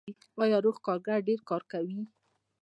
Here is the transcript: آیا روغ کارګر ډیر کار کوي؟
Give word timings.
آیا 0.43 0.57
روغ 0.65 0.77
کارګر 0.85 1.19
ډیر 1.27 1.39
کار 1.49 1.61
کوي؟ 1.71 1.99